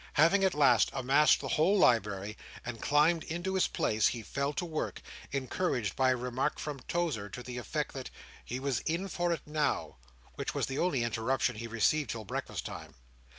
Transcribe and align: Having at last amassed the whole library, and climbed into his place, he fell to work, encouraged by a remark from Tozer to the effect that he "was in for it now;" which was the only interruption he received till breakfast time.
Having 0.13 0.43
at 0.43 0.55
last 0.55 0.89
amassed 0.93 1.41
the 1.41 1.47
whole 1.47 1.77
library, 1.77 2.35
and 2.65 2.81
climbed 2.81 3.23
into 3.25 3.53
his 3.53 3.67
place, 3.67 4.07
he 4.07 4.23
fell 4.23 4.51
to 4.53 4.65
work, 4.65 4.99
encouraged 5.31 5.95
by 5.95 6.09
a 6.09 6.15
remark 6.17 6.57
from 6.57 6.79
Tozer 6.87 7.29
to 7.29 7.43
the 7.43 7.59
effect 7.59 7.93
that 7.93 8.09
he 8.43 8.59
"was 8.59 8.79
in 8.79 9.07
for 9.07 9.31
it 9.31 9.45
now;" 9.45 9.97
which 10.33 10.55
was 10.55 10.65
the 10.65 10.79
only 10.79 11.03
interruption 11.03 11.57
he 11.57 11.67
received 11.67 12.09
till 12.09 12.25
breakfast 12.25 12.65
time. 12.65 12.95